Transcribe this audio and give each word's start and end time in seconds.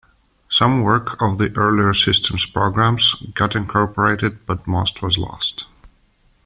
Some 0.49 0.81
work 0.81 1.21
of 1.21 1.37
the 1.37 1.55
earlier 1.55 1.93
systems 1.93 2.47
programs 2.47 3.13
got 3.35 3.55
incorporated 3.55 4.47
but 4.47 4.65
most 4.65 5.03
was 5.03 5.19
lost. 5.19 5.67